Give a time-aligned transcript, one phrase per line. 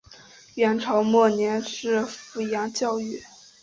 [0.55, 3.21] 元朝末年是富阳教谕。